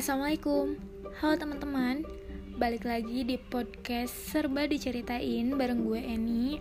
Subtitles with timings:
[0.00, 0.80] Assalamualaikum
[1.20, 2.08] Halo teman-teman
[2.56, 6.56] Balik lagi di podcast Serba Diceritain bareng gue Eni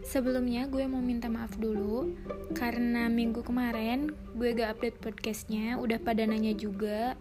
[0.00, 2.16] Sebelumnya gue mau minta maaf dulu
[2.56, 7.12] Karena minggu kemarin gue gak update podcastnya Udah pada nanya juga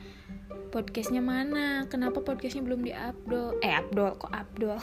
[0.71, 1.83] Podcastnya mana?
[1.91, 3.59] Kenapa podcastnya belum di-upload?
[3.59, 4.79] Eh upload, kok upload?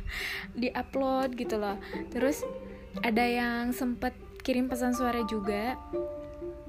[0.64, 1.76] di-upload gitu loh
[2.08, 2.40] Terus
[3.04, 5.76] ada yang sempet kirim pesan suara juga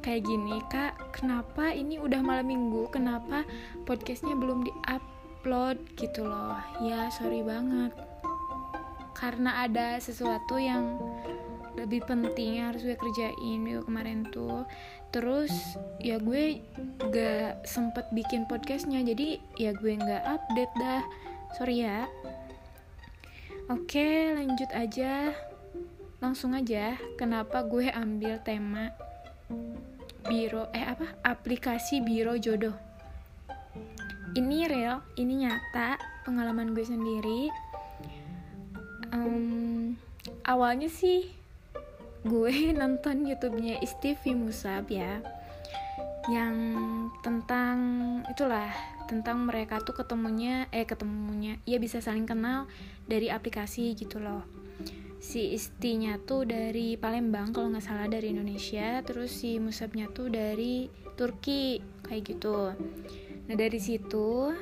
[0.08, 2.88] kayak gini kak kenapa ini udah malam minggu?
[2.96, 3.44] Kenapa
[3.84, 6.56] podcastnya belum di upload gitu loh.
[6.80, 7.92] Ya sorry banget.
[9.12, 10.96] Karena ada sesuatu yang
[11.76, 14.64] lebih penting yang harus gue kerjain minggu kemarin tuh.
[15.12, 15.52] Terus
[16.00, 16.64] ya gue
[17.12, 21.04] gak sempet bikin podcastnya jadi ya gue gak update dah.
[21.60, 22.08] Sorry ya.
[23.68, 25.36] Oke lanjut aja.
[26.24, 28.96] Langsung aja kenapa gue ambil tema
[30.28, 31.08] biro eh apa?
[31.24, 32.76] Aplikasi biro jodoh.
[34.36, 37.50] Ini real ini nyata pengalaman gue sendiri.
[39.16, 39.96] Um,
[40.44, 41.32] awalnya sih
[42.28, 45.24] gue nonton YouTube-nya Istivi Musab ya
[46.28, 46.56] yang
[47.24, 47.80] tentang
[48.28, 48.68] itulah
[49.08, 52.68] tentang mereka tuh ketemunya eh ketemunya ya bisa saling kenal
[53.08, 54.44] dari aplikasi gitu loh
[55.18, 59.02] si istinya tuh dari Palembang kalau nggak salah dari Indonesia.
[59.02, 62.74] Terus si Musabnya tuh dari Turki kayak gitu.
[63.48, 64.54] Nah dari situ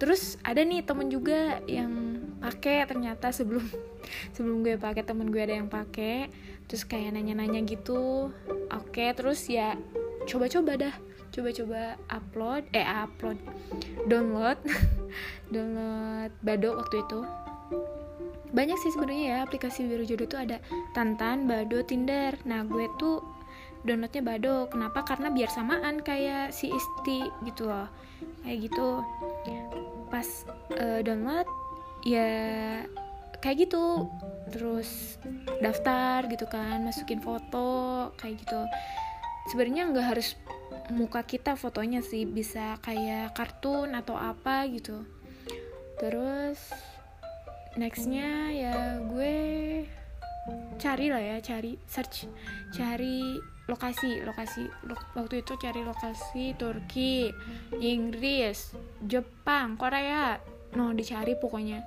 [0.00, 3.60] terus ada nih temen juga yang pakai ternyata sebelum
[4.34, 6.32] sebelum gue pakai temen gue ada yang pakai
[6.66, 8.32] terus kayak nanya-nanya gitu.
[8.72, 9.76] Oke terus ya
[10.26, 10.94] coba-coba dah.
[11.30, 13.38] Coba-coba upload eh upload
[14.10, 14.58] download.
[15.50, 17.20] Download Bado waktu itu
[18.50, 20.58] banyak sih sebenarnya ya aplikasi Biro Jodoh tuh ada
[20.94, 22.34] Tantan, Bado, Tinder.
[22.46, 23.22] Nah gue tuh
[23.86, 24.68] downloadnya Bado.
[24.68, 25.06] Kenapa?
[25.06, 27.88] Karena biar samaan kayak si Isti gitu loh.
[28.42, 28.88] Kayak gitu.
[30.10, 30.26] Pas
[30.76, 31.46] uh, download
[32.02, 32.28] ya
[33.38, 34.10] kayak gitu.
[34.50, 35.16] Terus
[35.62, 38.60] daftar gitu kan, masukin foto kayak gitu.
[39.54, 40.34] Sebenarnya nggak harus
[40.90, 45.06] muka kita fotonya sih, bisa kayak kartun atau apa gitu.
[46.02, 46.58] Terus
[47.78, 49.36] nextnya ya gue
[50.80, 52.26] cari lah ya cari search
[52.74, 53.38] cari
[53.70, 54.66] lokasi lokasi
[55.14, 57.30] waktu itu cari lokasi Turki
[57.78, 58.74] Inggris
[59.06, 60.42] Jepang Korea.
[60.74, 61.78] No dicari pokoknya.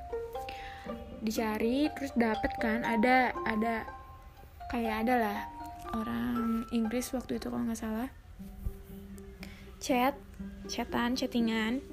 [1.19, 3.83] Dicari terus dapet kan ada ada
[4.71, 5.39] kayak ada lah
[5.91, 8.09] orang Inggris waktu itu kalau nggak salah.
[9.83, 10.15] Chat
[10.71, 11.83] chatan chattingan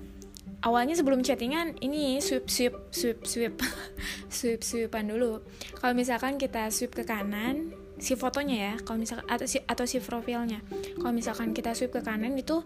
[0.60, 3.60] awalnya sebelum chattingan ini swipe swipe swipe swipe.
[4.30, 5.42] Swipe swipean dulu.
[5.82, 9.98] Kalau misalkan kita swipe ke kanan si fotonya ya kalau misalkan atau si atau si
[10.00, 10.62] profilnya.
[10.96, 12.62] Kalau misalkan kita swipe ke kanan itu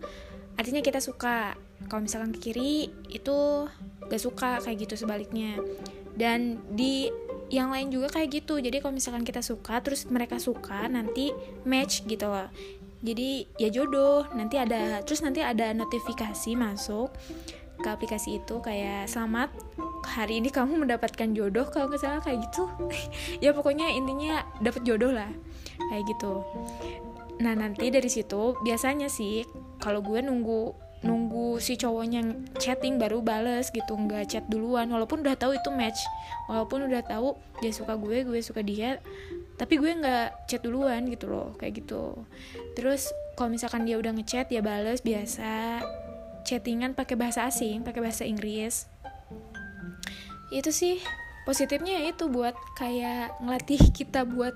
[0.60, 1.56] artinya kita suka.
[1.88, 3.68] Kalau misalkan ke kiri itu
[4.08, 5.58] gak suka kayak gitu sebaliknya.
[6.14, 7.10] Dan di
[7.50, 8.60] yang lain juga kayak gitu.
[8.60, 11.34] Jadi kalau misalkan kita suka terus mereka suka nanti
[11.66, 12.48] match gitu loh.
[13.04, 14.28] Jadi ya jodoh.
[14.32, 17.12] Nanti ada terus nanti ada notifikasi masuk
[17.84, 19.52] ke aplikasi itu kayak selamat
[20.08, 22.64] hari ini kamu mendapatkan jodoh kalau nggak salah kayak gitu.
[23.44, 25.28] Ya pokoknya intinya dapat jodoh lah
[25.92, 26.40] kayak gitu.
[27.44, 29.44] Nah nanti dari situ biasanya sih
[29.84, 30.72] kalau gue nunggu
[31.04, 32.24] nunggu si cowoknya
[32.56, 36.00] chatting baru bales gitu nggak chat duluan walaupun udah tahu itu match
[36.48, 38.96] walaupun udah tahu dia suka gue gue suka dia
[39.60, 42.24] tapi gue nggak chat duluan gitu loh kayak gitu.
[42.72, 45.84] Terus kalau misalkan dia udah ngechat ya bales biasa
[46.44, 48.86] chattingan pakai bahasa asing, pakai bahasa Inggris.
[50.52, 51.00] Itu sih
[51.48, 54.54] positifnya ya itu buat kayak ngelatih kita buat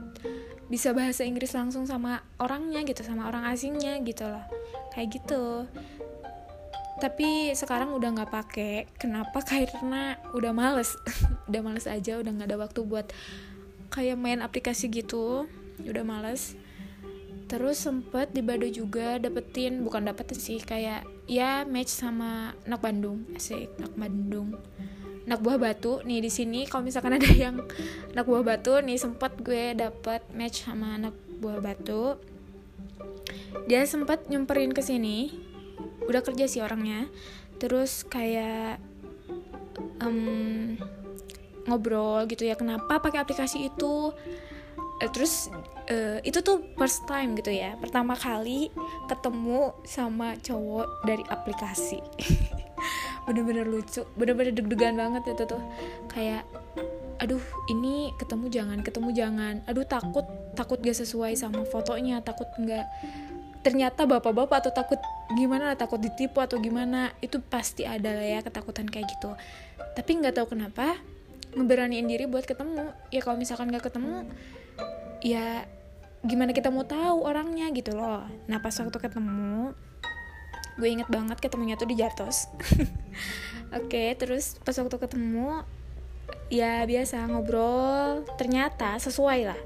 [0.69, 4.45] bisa bahasa Inggris langsung sama orangnya gitu, sama orang asingnya gitu loh.
[4.93, 5.65] Kayak gitu.
[7.01, 8.75] Tapi sekarang udah nggak pakai.
[9.01, 9.41] Kenapa?
[9.49, 10.93] Karena udah males.
[11.49, 13.09] udah males aja, udah nggak ada waktu buat
[13.89, 15.49] kayak main aplikasi gitu.
[15.83, 16.59] Udah males
[17.49, 23.25] terus sempet di Bado juga dapetin bukan dapetin sih kayak ya match sama anak Bandung.
[23.33, 24.49] Asik anak Bandung.
[25.25, 27.61] Anak buah batu nih di sini kalau misalkan ada yang
[28.13, 32.21] anak buah batu nih sempet gue dapet match sama anak buah batu.
[33.65, 35.33] Dia sempet nyemperin ke sini
[36.05, 37.09] udah kerja sih orangnya.
[37.57, 38.81] Terus kayak
[40.05, 40.77] um,
[41.69, 44.17] ngobrol gitu ya kenapa pakai aplikasi itu
[44.99, 45.49] uh, terus
[45.91, 47.75] uh, itu tuh first time gitu ya.
[47.79, 48.71] Pertama kali
[49.07, 52.03] ketemu sama cowok dari aplikasi.
[53.27, 55.63] Bener-bener lucu bener-bener deg-degan banget itu tuh.
[56.09, 56.49] Kayak
[57.19, 59.55] aduh ini ketemu jangan ketemu jangan.
[59.69, 60.25] Aduh takut
[60.55, 62.87] takut gak sesuai sama fotonya takut nggak
[63.59, 65.01] ternyata bapak-bapak atau takut
[65.35, 69.35] gimana takut ditipu atau gimana itu pasti ada lah ya ketakutan kayak gitu.
[69.99, 70.97] Tapi nggak tahu kenapa
[71.53, 72.97] ngeberaniin diri buat ketemu.
[73.13, 74.25] Ya kalau misalkan nggak ketemu
[75.23, 75.67] ya
[76.27, 78.27] gimana kita mau tahu orangnya gitu loh.
[78.51, 79.73] Nah pas waktu ketemu
[80.79, 82.47] gue inget banget ketemunya tuh di Jartos.
[83.75, 85.63] Oke okay, terus pas waktu ketemu
[86.51, 88.27] ya biasa ngobrol.
[88.39, 89.61] Ternyata sesuai lah.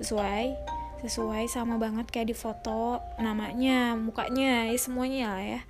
[0.00, 5.60] Sesuai sesuai sama banget kayak di foto namanya mukanya ya semuanya lah ya.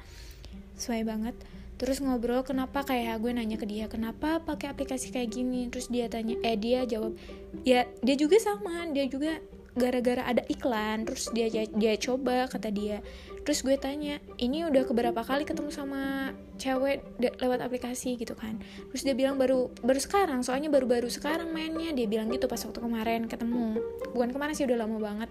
[0.79, 1.37] Sesuai banget
[1.79, 2.83] terus ngobrol kenapa?
[2.83, 5.71] Kayak gue nanya ke dia kenapa pakai aplikasi kayak gini?
[5.71, 7.15] Terus dia tanya eh dia jawab
[7.63, 9.39] ya dia juga sama dia juga
[9.79, 11.07] gara-gara ada iklan.
[11.07, 12.99] Terus dia dia coba kata dia.
[13.47, 17.01] Terus gue tanya ini udah keberapa kali ketemu sama cewek
[17.39, 18.19] lewat aplikasi?
[18.19, 18.59] Gitu kan.
[18.93, 21.95] Terus dia bilang baru baru sekarang soalnya baru-baru sekarang mainnya.
[21.95, 23.79] Dia bilang gitu pas waktu kemarin ketemu.
[24.13, 25.31] Bukan kemarin sih udah lama banget.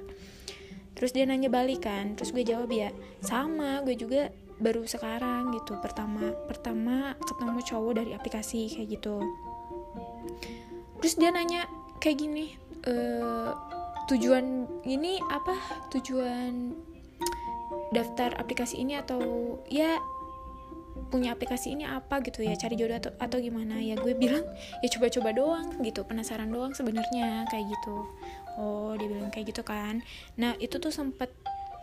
[0.98, 2.16] Terus dia nanya balik kan.
[2.18, 2.90] Terus gue jawab ya
[3.22, 5.78] sama gue juga baru sekarang gitu.
[5.82, 9.22] Pertama pertama ketemu cowok dari aplikasi kayak gitu.
[11.02, 11.70] Terus dia nanya
[12.02, 12.94] kayak gini e,
[14.10, 15.54] tujuan ini apa?
[15.94, 16.74] Tujuan
[17.94, 19.22] daftar aplikasi ini atau
[19.70, 19.98] ya
[21.14, 22.20] punya aplikasi ini apa?
[22.26, 23.78] Gitu ya cari jodoh atau atau gimana.
[23.78, 24.44] Ya gue bilang
[24.82, 26.02] ya coba-coba doang gitu.
[26.02, 28.10] Penasaran doang sebenarnya kayak gitu.
[28.58, 30.02] Oh dia bilang kayak gitu kan.
[30.34, 31.30] Nah itu tuh sempet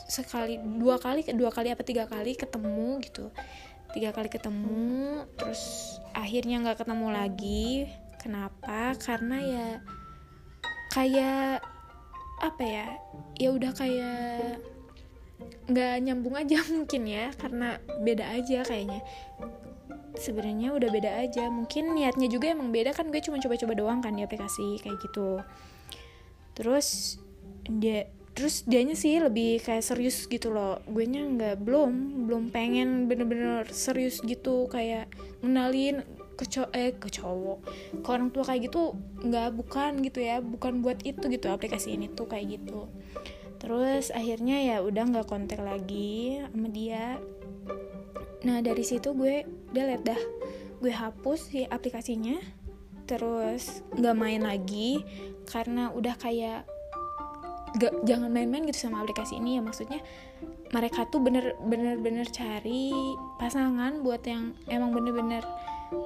[0.04, 3.32] sekali dua kali dua kali apa tiga kali ketemu gitu.
[3.94, 7.88] Tiga kali ketemu terus akhirnya nggak ketemu lagi.
[8.20, 8.96] Kenapa?
[8.96, 9.68] Karena ya
[10.92, 11.60] kayak
[12.40, 12.88] apa ya?
[13.38, 14.60] Ya udah kayak
[15.64, 19.00] nggak nyambung aja mungkin ya karena beda aja kayaknya.
[20.14, 24.14] Sebenarnya udah beda aja mungkin niatnya juga emang beda kan gue cuma coba-coba doang kan
[24.14, 25.42] di aplikasi kayak gitu.
[26.54, 27.18] Terus
[27.66, 30.82] dia terus dianya sih lebih kayak serius gitu loh.
[30.90, 35.06] Gue nya nggak belum belum pengen bener-bener serius gitu kayak
[35.40, 36.02] ngenalin
[36.34, 37.58] ke cowok eh ke cowok
[38.02, 42.10] ke orang tua kayak gitu nggak bukan gitu ya bukan buat itu gitu aplikasi ini
[42.10, 42.90] tuh kayak gitu.
[43.62, 47.22] Terus akhirnya ya udah nggak kontak lagi sama dia.
[48.44, 50.22] Nah dari situ gue delete dah
[50.82, 52.36] gue hapus si aplikasinya
[53.08, 55.00] terus nggak main lagi
[55.48, 56.68] karena udah kayak
[57.78, 60.00] gak, jangan main-main gitu sama aplikasi ini ya maksudnya
[60.70, 62.90] mereka tuh bener-bener bener cari
[63.38, 65.42] pasangan buat yang emang bener-bener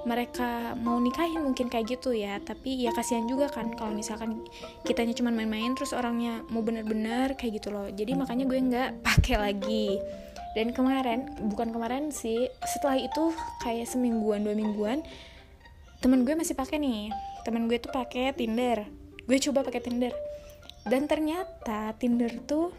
[0.04, 2.36] mereka mau nikahin mungkin kayak gitu ya.
[2.42, 4.44] Tapi ya kasihan juga kan kalau misalkan
[4.84, 7.88] kitanya cuma main-main terus orangnya mau bener-bener kayak gitu loh.
[7.88, 9.96] Jadi makanya gue nggak pakai lagi.
[10.52, 13.32] Dan kemarin bukan kemarin sih setelah itu
[13.62, 15.04] kayak semingguan dua mingguan
[16.04, 17.08] temen gue masih pakai nih.
[17.48, 18.84] Temen gue tuh pakai Tinder.
[19.24, 20.27] Gue coba pakai Tinder
[20.88, 22.72] dan ternyata Tinder tuh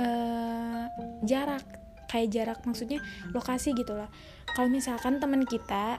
[0.00, 0.84] uh,
[1.24, 1.64] jarak
[2.08, 3.02] kayak jarak maksudnya
[3.34, 4.08] lokasi gitu loh.
[4.54, 5.98] Kalau misalkan teman kita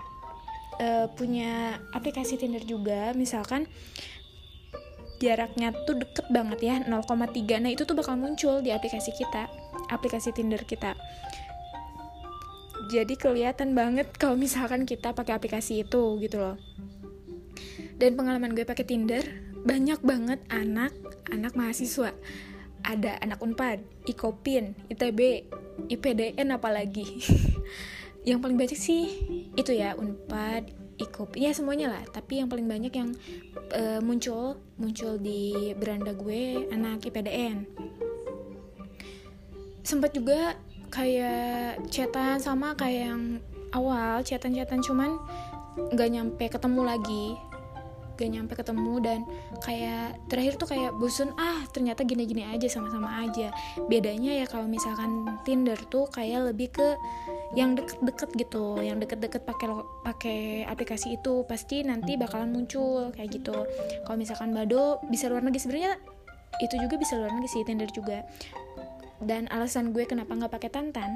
[0.79, 3.67] uh, punya aplikasi Tinder juga misalkan
[5.19, 9.47] jaraknya tuh deket banget ya 0,3 nah itu tuh bakal muncul di aplikasi kita
[9.89, 10.95] aplikasi Tinder kita.
[12.93, 16.57] Jadi kelihatan banget kalau misalkan kita pakai aplikasi itu gitu loh.
[17.97, 19.23] Dan pengalaman gue pakai Tinder
[19.65, 20.93] banyak banget anak
[21.31, 22.13] anak mahasiswa.
[22.85, 25.49] Ada anak Unpad, Ikopin, ITB,
[25.89, 27.05] IPDN apalagi.
[28.27, 29.03] Yang paling banyak sih
[29.53, 30.65] itu ya unpad
[30.97, 32.03] ikop ya semuanya lah.
[32.09, 33.13] Tapi yang paling banyak yang
[33.69, 37.69] uh, muncul muncul di beranda gue anak IPDN
[39.85, 40.57] sempat juga
[40.89, 43.23] kayak chatan sama kayak yang
[43.69, 45.21] awal chatan-chatan cuman
[45.93, 47.25] nggak nyampe ketemu lagi
[48.15, 49.19] gak nyampe ketemu dan
[49.61, 53.51] kayak terakhir tuh kayak bosun ah ternyata gini-gini aja sama-sama aja.
[53.91, 56.87] Bedanya ya kalau misalkan Tinder tuh kayak lebih ke
[57.53, 59.67] yang deket-deket gitu yang deket-deket pakai
[60.03, 63.67] pakai aplikasi itu pasti nanti bakalan muncul kayak gitu.
[64.07, 65.93] Kalau misalkan Bado bisa luar negeri sebenarnya
[66.63, 68.23] itu juga bisa luar negeri sih Tinder juga.
[69.15, 71.15] Dan alasan gue kenapa nggak pakai tantan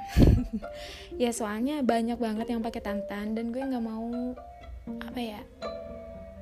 [1.22, 4.32] ya soalnya banyak banget yang pakai tantan dan gue nggak mau
[5.04, 5.42] apa ya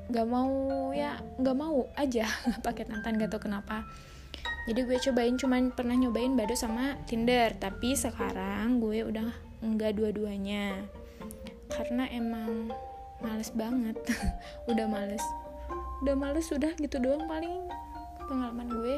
[0.08, 2.28] nggak mau ya nggak mau aja
[2.66, 3.84] pakai tantan gak tau kenapa.
[4.68, 7.56] Jadi gue cobain cuman pernah nyobain Bado sama Tinder.
[7.56, 9.32] Tapi sekarang gue udah
[9.64, 10.76] nggak dua-duanya.
[11.72, 12.72] Karena emang
[13.24, 13.96] males banget.
[14.72, 15.24] Udah males
[15.98, 17.66] udah males sudah gitu doang paling
[18.30, 18.96] pengalaman gue.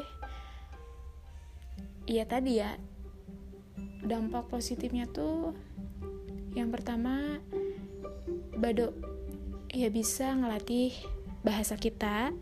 [2.10, 2.76] Iya tadi ya
[4.04, 5.52] dampak positifnya tuh
[6.56, 7.38] yang pertama
[8.58, 8.92] Bado
[9.70, 10.94] ya bisa ngelatih
[11.46, 12.34] bahasa kita.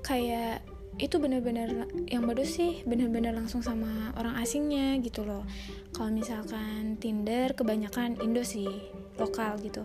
[0.00, 0.62] Kayak
[0.96, 5.44] itu bener-bener yang baru sih bener-bener langsung sama orang asingnya gitu loh.
[5.92, 8.68] Kalau misalkan Tinder kebanyakan Indo sih
[9.20, 9.84] lokal gitu.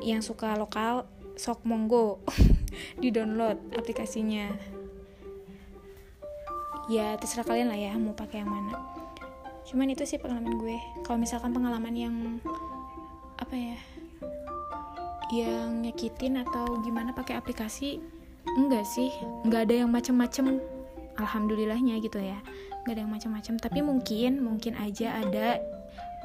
[0.00, 1.04] Yang suka lokal
[1.36, 2.24] sok monggo
[3.02, 4.48] di download aplikasinya.
[6.88, 8.80] Ya terserah kalian lah ya mau pakai yang mana.
[9.68, 10.80] Cuman itu sih pengalaman gue.
[11.04, 12.16] Kalau misalkan pengalaman yang
[13.36, 13.78] apa ya
[15.30, 18.02] yang nyakitin atau gimana pakai aplikasi?
[18.58, 19.10] Enggak sih
[19.46, 20.58] enggak ada yang macem-macem.
[21.18, 22.38] Alhamdulillahnya gitu ya
[22.82, 23.54] enggak ada yang macem-macem.
[23.58, 25.62] Tapi mungkin mungkin aja ada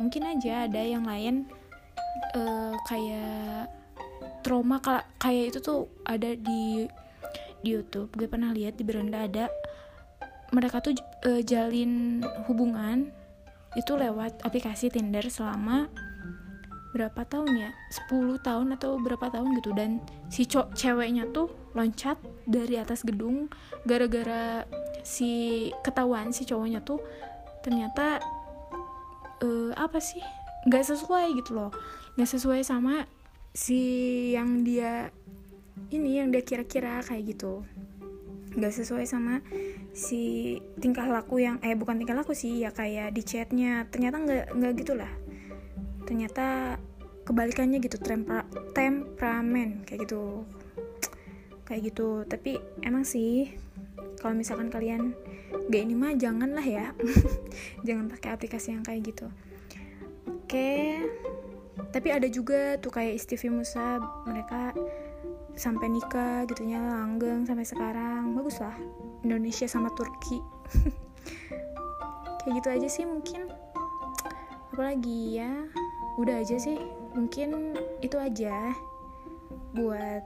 [0.01, 1.47] mungkin aja ada yang lain
[2.35, 3.71] uh, kayak
[4.45, 4.77] trauma
[5.19, 6.87] kayak itu tuh ada di
[7.65, 8.13] di YouTube.
[8.13, 9.49] Gue pernah lihat di beranda ada
[10.53, 10.93] mereka tuh
[11.25, 13.09] uh, jalin hubungan
[13.75, 15.91] itu lewat aplikasi Tinder selama
[16.95, 17.71] berapa tahun ya?
[18.07, 19.75] 10 tahun atau berapa tahun gitu.
[19.75, 19.99] Dan
[20.31, 22.15] si cowok ceweknya tuh loncat
[22.47, 23.51] dari atas gedung
[23.83, 24.63] gara-gara
[25.03, 27.03] si ketahuan si cowoknya tuh
[27.59, 28.23] ternyata
[29.43, 30.23] uh, apa sih?
[30.71, 31.75] Nggak sesuai gitu loh.
[32.15, 33.03] Nggak sesuai sama
[33.51, 33.79] si
[34.31, 35.11] yang dia
[35.91, 37.67] ini yang dia kira-kira kayak gitu.
[38.55, 39.43] Nggak sesuai sama
[39.91, 43.83] si tingkah laku yang eh bukan tingkah laku sih ya kayak di chatnya.
[43.91, 45.11] Ternyata nggak nggak gitulah
[46.05, 46.77] ternyata
[47.25, 50.45] kebalikannya gitu tempera temperamen kayak gitu.
[51.65, 53.49] Kayak gitu tapi emang sih
[54.21, 55.17] kalau misalkan kalian
[55.67, 56.93] gak ini mah jangan lah ya.
[57.87, 59.27] Jangan pakai aplikasi yang kayak gitu.
[60.29, 61.01] Oke
[61.91, 64.71] tapi ada juga tuh kayak Istifi Musa mereka
[65.55, 68.35] sampai nikah gitunya langgeng sampai sekarang.
[68.35, 68.75] Bagus lah
[69.23, 70.39] Indonesia sama Turki.
[72.43, 73.47] Kayak gitu aja sih mungkin.
[74.75, 75.51] Apalagi ya
[76.19, 76.77] udah aja sih
[77.15, 78.75] mungkin itu aja
[79.73, 80.23] buat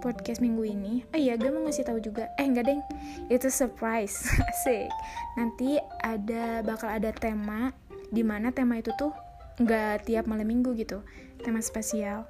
[0.00, 0.92] podcast minggu ini.
[1.12, 2.28] Oh iya gue mau ngasih tahu juga.
[2.36, 2.80] Eh enggak deng.
[3.28, 4.28] Itu surprise.
[4.52, 4.88] Asik.
[5.36, 7.72] Nanti ada bakal ada tema
[8.12, 9.12] di mana tema itu tuh
[9.60, 11.04] nggak tiap malam minggu gitu.
[11.40, 12.24] Tema spesial.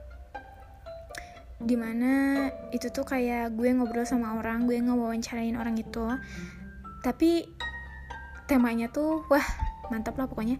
[1.58, 6.02] Di mana itu tuh kayak gue ngobrol sama orang gue ngewawancarain orang itu
[7.04, 7.44] tapi
[8.48, 9.44] temanya tuh wah
[9.92, 10.56] mantap lah pokoknya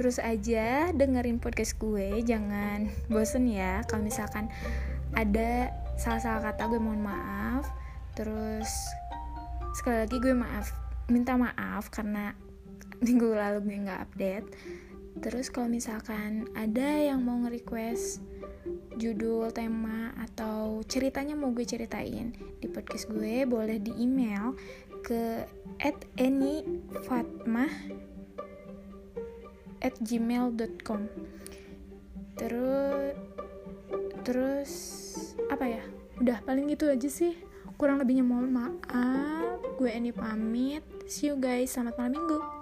[0.00, 2.24] terus aja dengerin podcast gue.
[2.24, 4.48] Jangan bosen ya kalau misalkan
[5.12, 5.68] ada
[6.00, 7.68] salah-salah kata gue mohon maaf.
[8.16, 8.72] Terus
[9.76, 10.72] sekali lagi gue maaf
[11.12, 12.32] minta maaf karena
[13.04, 14.48] minggu lalu gue nggak update.
[15.20, 18.24] Terus kalau misalkan ada yang mau nge-request
[18.96, 24.56] judul tema atau ceritanya mau gue ceritain di podcast gue boleh di email
[25.04, 25.44] ke
[25.84, 27.68] at anyfatmah
[29.80, 31.08] at gmail.com
[32.36, 33.16] terus
[34.24, 34.72] terus
[35.48, 35.82] apa ya?
[36.20, 37.36] Udah paling gitu aja sih.
[37.80, 39.60] Kurang lebihnya mohon maaf.
[39.80, 40.84] Gue ini pamit.
[41.08, 41.72] See you guys.
[41.72, 42.59] Selamat malam minggu